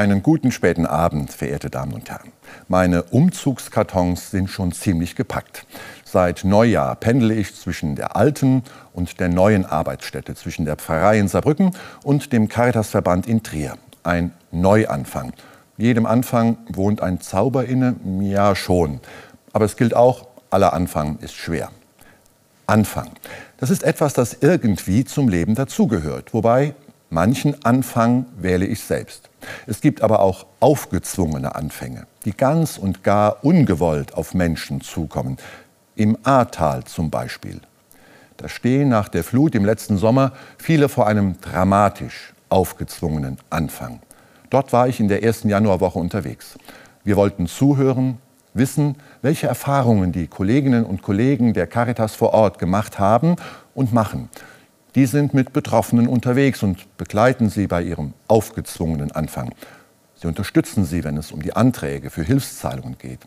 Einen 0.00 0.22
guten 0.22 0.50
späten 0.50 0.86
Abend, 0.86 1.30
verehrte 1.30 1.68
Damen 1.68 1.92
und 1.92 2.08
Herren. 2.08 2.32
Meine 2.68 3.02
Umzugskartons 3.02 4.30
sind 4.30 4.48
schon 4.48 4.72
ziemlich 4.72 5.14
gepackt. 5.14 5.66
Seit 6.06 6.42
Neujahr 6.42 6.96
pendle 6.96 7.34
ich 7.34 7.54
zwischen 7.54 7.96
der 7.96 8.16
alten 8.16 8.62
und 8.94 9.20
der 9.20 9.28
neuen 9.28 9.66
Arbeitsstätte, 9.66 10.34
zwischen 10.34 10.64
der 10.64 10.76
Pfarrei 10.76 11.18
in 11.18 11.28
Saarbrücken 11.28 11.76
und 12.02 12.32
dem 12.32 12.48
Caritasverband 12.48 13.26
in 13.26 13.42
Trier. 13.42 13.76
Ein 14.02 14.32
Neuanfang. 14.50 15.34
Jedem 15.76 16.06
Anfang 16.06 16.56
wohnt 16.70 17.02
ein 17.02 17.20
Zauber 17.20 17.66
inne, 17.66 17.96
ja 18.22 18.56
schon. 18.56 19.00
Aber 19.52 19.66
es 19.66 19.76
gilt 19.76 19.94
auch, 19.94 20.28
aller 20.48 20.72
Anfang 20.72 21.18
ist 21.18 21.34
schwer. 21.34 21.72
Anfang. 22.66 23.10
Das 23.58 23.68
ist 23.68 23.82
etwas, 23.82 24.14
das 24.14 24.38
irgendwie 24.40 25.04
zum 25.04 25.28
Leben 25.28 25.54
dazugehört. 25.56 26.32
Wobei 26.32 26.74
manchen 27.10 27.64
Anfang 27.64 28.26
wähle 28.38 28.64
ich 28.64 28.80
selbst. 28.80 29.28
Es 29.66 29.80
gibt 29.80 30.02
aber 30.02 30.20
auch 30.20 30.46
aufgezwungene 30.60 31.54
Anfänge, 31.54 32.06
die 32.24 32.32
ganz 32.32 32.78
und 32.78 33.04
gar 33.04 33.44
ungewollt 33.44 34.14
auf 34.14 34.34
Menschen 34.34 34.80
zukommen. 34.80 35.36
Im 35.96 36.16
Ahrtal 36.22 36.84
zum 36.84 37.10
Beispiel. 37.10 37.60
Da 38.36 38.48
stehen 38.48 38.88
nach 38.88 39.08
der 39.08 39.22
Flut 39.22 39.54
im 39.54 39.66
letzten 39.66 39.98
Sommer 39.98 40.32
viele 40.56 40.88
vor 40.88 41.06
einem 41.06 41.38
dramatisch 41.40 42.32
aufgezwungenen 42.48 43.38
Anfang. 43.50 44.00
Dort 44.48 44.72
war 44.72 44.88
ich 44.88 44.98
in 44.98 45.08
der 45.08 45.22
ersten 45.22 45.48
Januarwoche 45.48 45.98
unterwegs. 45.98 46.58
Wir 47.04 47.16
wollten 47.16 47.46
zuhören, 47.46 48.18
wissen, 48.54 48.96
welche 49.22 49.46
Erfahrungen 49.46 50.12
die 50.12 50.26
Kolleginnen 50.26 50.84
und 50.84 51.02
Kollegen 51.02 51.54
der 51.54 51.66
Caritas 51.66 52.14
vor 52.14 52.32
Ort 52.32 52.58
gemacht 52.58 52.98
haben 52.98 53.36
und 53.74 53.92
machen 53.92 54.28
die 54.94 55.06
sind 55.06 55.34
mit 55.34 55.52
Betroffenen 55.52 56.08
unterwegs 56.08 56.62
und 56.62 56.96
begleiten 56.96 57.48
sie 57.48 57.66
bei 57.66 57.82
ihrem 57.82 58.14
aufgezwungenen 58.28 59.12
Anfang. 59.12 59.54
Sie 60.16 60.26
unterstützen 60.26 60.84
sie, 60.84 61.04
wenn 61.04 61.16
es 61.16 61.32
um 61.32 61.42
die 61.42 61.54
Anträge 61.54 62.10
für 62.10 62.22
Hilfszahlungen 62.22 62.98
geht. 62.98 63.20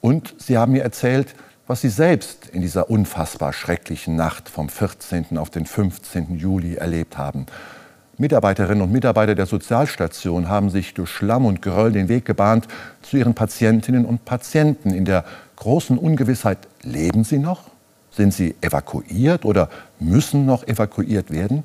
Und 0.00 0.34
sie 0.38 0.58
haben 0.58 0.72
mir 0.72 0.82
erzählt, 0.82 1.34
was 1.66 1.80
sie 1.80 1.88
selbst 1.88 2.48
in 2.48 2.62
dieser 2.62 2.90
unfassbar 2.90 3.52
schrecklichen 3.52 4.16
Nacht 4.16 4.48
vom 4.48 4.68
14. 4.68 5.38
auf 5.38 5.50
den 5.50 5.66
15. 5.66 6.38
Juli 6.38 6.74
erlebt 6.74 7.18
haben. 7.18 7.46
Mitarbeiterinnen 8.16 8.82
und 8.82 8.90
Mitarbeiter 8.90 9.34
der 9.34 9.46
Sozialstation 9.46 10.48
haben 10.48 10.70
sich 10.70 10.92
durch 10.94 11.10
Schlamm 11.10 11.46
und 11.46 11.62
Geröll 11.62 11.92
den 11.92 12.08
Weg 12.08 12.24
gebahnt 12.24 12.66
zu 13.02 13.16
ihren 13.16 13.34
Patientinnen 13.34 14.04
und 14.04 14.24
Patienten 14.24 14.90
in 14.90 15.04
der 15.04 15.24
großen 15.56 15.96
Ungewissheit, 15.98 16.58
leben 16.82 17.22
sie 17.22 17.38
noch? 17.38 17.70
Sind 18.10 18.32
sie 18.34 18.54
evakuiert 18.60 19.44
oder 19.44 19.68
müssen 19.98 20.46
noch 20.46 20.66
evakuiert 20.66 21.30
werden? 21.30 21.64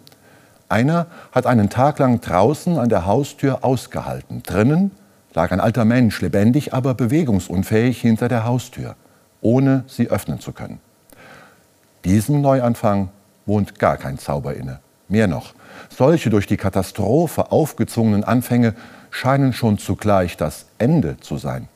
Einer 0.69 1.07
hat 1.31 1.45
einen 1.45 1.69
Tag 1.69 1.99
lang 1.99 2.21
draußen 2.21 2.77
an 2.77 2.89
der 2.89 3.05
Haustür 3.05 3.63
ausgehalten. 3.63 4.43
Drinnen 4.43 4.91
lag 5.33 5.51
ein 5.51 5.59
alter 5.59 5.85
Mensch, 5.85 6.21
lebendig, 6.21 6.73
aber 6.73 6.93
bewegungsunfähig 6.93 8.01
hinter 8.01 8.27
der 8.27 8.43
Haustür, 8.43 8.95
ohne 9.41 9.83
sie 9.87 10.09
öffnen 10.09 10.39
zu 10.39 10.51
können. 10.51 10.79
Diesem 12.05 12.41
Neuanfang 12.41 13.09
wohnt 13.45 13.79
gar 13.79 13.97
kein 13.97 14.17
Zauber 14.17 14.55
inne. 14.55 14.79
Mehr 15.07 15.27
noch, 15.27 15.53
solche 15.89 16.29
durch 16.29 16.47
die 16.47 16.57
Katastrophe 16.57 17.51
aufgezwungenen 17.51 18.23
Anfänge 18.23 18.73
scheinen 19.11 19.53
schon 19.53 19.77
zugleich 19.77 20.37
das 20.37 20.65
Ende 20.79 21.17
zu 21.19 21.37
sein. 21.37 21.67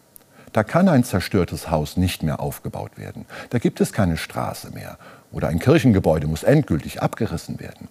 Da 0.58 0.64
kann 0.64 0.90
ein 0.90 1.04
zerstörtes 1.04 1.70
Haus 1.70 1.98
nicht 1.98 2.24
mehr 2.24 2.40
aufgebaut 2.40 2.98
werden. 2.98 3.28
Da 3.52 3.60
gibt 3.60 3.80
es 3.80 3.94
keine 3.94 4.18
Straße 4.18 4.72
mehr. 4.72 4.98
Oder 5.32 5.50
ein 5.50 5.60
Kirchengebäude 5.60 6.26
muss 6.26 6.42
endgültig 6.42 7.00
abgerissen 7.00 7.60
werden. 7.60 7.88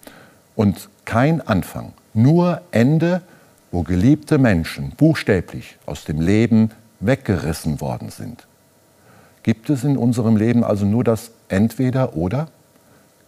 Und 0.56 0.89
kein 1.05 1.47
Anfang, 1.47 1.92
nur 2.12 2.62
Ende, 2.72 3.22
wo 3.70 3.84
geliebte 3.84 4.39
Menschen 4.39 4.91
buchstäblich 4.97 5.78
aus 5.87 6.03
dem 6.06 6.21
Leben 6.21 6.72
weggerissen 6.99 7.81
worden 7.81 8.10
sind. 8.10 8.49
Gibt 9.44 9.71
es 9.71 9.84
in 9.84 9.97
unserem 9.97 10.37
Leben 10.37 10.65
also 10.65 10.87
nur 10.87 11.04
das 11.04 11.31
Entweder 11.47 12.16
oder? 12.16 12.48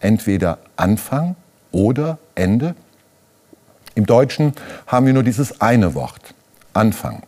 Entweder 0.01 0.59
Anfang 0.75 1.37
oder 1.71 2.19
Ende? 2.35 2.75
Im 3.95 4.05
Deutschen 4.05 4.53
haben 4.89 5.07
wir 5.07 5.13
nur 5.13 5.23
dieses 5.23 5.61
eine 5.61 5.95
Wort, 5.95 6.35
Anfang. 6.73 7.23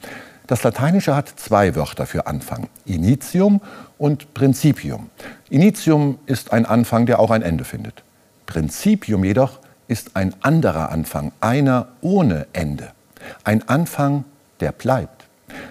Das 0.51 0.65
Lateinische 0.65 1.15
hat 1.15 1.29
zwei 1.37 1.77
Wörter 1.77 2.07
für 2.07 2.27
Anfang, 2.27 2.69
Initium 2.85 3.61
und 3.99 4.35
Principium. 4.35 5.09
Initium 5.49 6.19
ist 6.27 6.53
ein 6.53 6.67
Anfang, 6.67 7.07
der 7.07 7.21
auch 7.21 7.31
ein 7.31 7.43
Ende 7.43 7.63
findet. 7.63 8.03
Principium 8.47 9.23
jedoch 9.23 9.61
ist 9.87 10.17
ein 10.17 10.35
anderer 10.41 10.91
Anfang, 10.91 11.31
einer 11.41 11.87
ohne 12.01 12.49
Ende. 12.53 12.91
Ein 13.45 13.69
Anfang, 13.69 14.25
der 14.59 14.73
bleibt. 14.73 15.29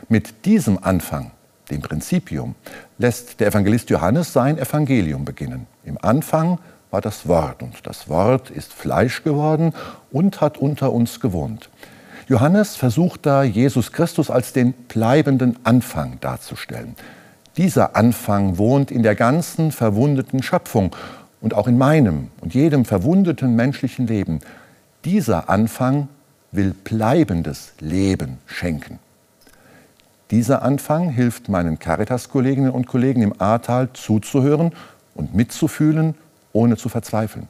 Mit 0.07 0.45
diesem 0.45 0.81
Anfang, 0.81 1.31
dem 1.69 1.81
Principium, 1.81 2.55
lässt 2.99 3.41
der 3.41 3.47
Evangelist 3.47 3.89
Johannes 3.89 4.31
sein 4.31 4.57
Evangelium 4.57 5.25
beginnen. 5.25 5.67
Im 5.83 5.97
Anfang 6.01 6.57
war 6.89 7.01
das 7.01 7.27
Wort 7.27 7.61
und 7.63 7.85
das 7.85 8.07
Wort 8.07 8.49
ist 8.49 8.71
Fleisch 8.71 9.25
geworden 9.25 9.73
und 10.09 10.39
hat 10.39 10.57
unter 10.57 10.93
uns 10.93 11.19
gewohnt. 11.19 11.69
Johannes 12.29 12.75
versucht 12.75 13.25
da, 13.25 13.41
Jesus 13.41 13.91
Christus 13.91 14.29
als 14.29 14.53
den 14.53 14.73
bleibenden 14.73 15.57
Anfang 15.63 16.19
darzustellen. 16.21 16.95
Dieser 17.57 17.95
Anfang 17.95 18.59
wohnt 18.59 18.91
in 18.91 19.01
der 19.01 19.15
ganzen 19.15 19.71
verwundeten 19.71 20.43
Schöpfung 20.43 20.95
und 21.41 21.55
auch 21.55 21.67
in 21.67 21.79
meinem 21.79 22.27
und 22.41 22.53
jedem 22.53 22.85
verwundeten 22.85 23.55
menschlichen 23.55 24.05
Leben. 24.05 24.41
Dieser 25.05 25.49
Anfang 25.49 26.07
will 26.51 26.75
bleibendes 26.83 27.73
Leben 27.79 28.37
schenken. 28.45 28.99
Dieser 30.29 30.61
Anfang 30.61 31.09
hilft 31.09 31.49
meinen 31.49 31.79
Caritas-Kolleginnen 31.79 32.69
und 32.69 32.85
Kollegen 32.85 33.23
im 33.23 33.41
Ahrtal 33.41 33.89
zuzuhören 33.93 34.73
und 35.15 35.33
mitzufühlen, 35.33 36.13
ohne 36.53 36.77
zu 36.77 36.89
verzweifeln. 36.89 37.47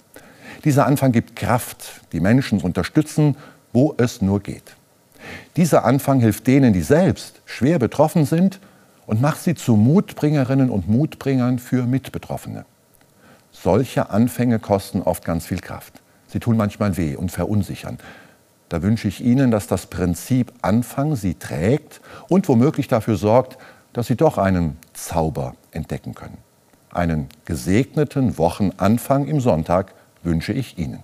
Dieser 0.63 0.85
Anfang 0.85 1.12
gibt 1.12 1.35
Kraft, 1.35 2.00
die 2.13 2.22
Menschen 2.22 2.62
zu 2.62 2.66
unterstützen 2.66 3.35
wo 3.74 3.94
es 3.97 4.22
nur 4.22 4.40
geht. 4.40 4.75
Dieser 5.56 5.85
Anfang 5.85 6.19
hilft 6.19 6.47
denen, 6.47 6.74
die 6.74 6.81
selbst 6.81 7.41
schwer 7.46 7.80
betroffen 7.80 8.25
sind 8.25 8.59
und 9.06 9.22
macht 9.22 9.41
sie 9.41 9.56
zu 9.56 9.75
Mutbringerinnen 9.75 10.69
und 10.69 10.88
Mutbringern 10.88 11.59
für 11.59 11.84
Mitbetroffene. 11.84 12.66
Solche 13.52 14.09
Anfänge 14.09 14.59
kosten 14.59 15.02
oft 15.02 15.25
ganz 15.25 15.46
viel 15.46 15.59
Kraft. 15.59 16.02
Sie 16.28 16.40
tun 16.40 16.57
manchmal 16.57 16.96
weh 16.96 17.16
und 17.16 17.31
verunsichern. 17.31 17.97
Da 18.69 18.84
wünsche 18.84 19.07
ich 19.07 19.22
Ihnen, 19.22 19.50
dass 19.50 19.66
das 19.66 19.88
Prinzip 19.88 20.53
Anfang 20.62 21.16
Sie 21.16 21.34
trägt 21.34 22.01
und 22.30 22.47
womöglich 22.47 22.88
dafür 22.88 23.18
sorgt, 23.18 23.57
dass 23.94 24.07
Sie 24.07 24.16
doch 24.16 24.38
einen 24.38 24.78
Zauber 24.94 25.56
entdecken 25.72 26.13
können. 26.13 26.38
Einen 26.91 27.30
gesegneten 27.46 28.38
Wochenanfang 28.38 29.28
im 29.28 29.41
Sonntag 29.41 29.94
wünsche 30.24 30.53
ich 30.53 30.78
Ihnen. 30.78 31.03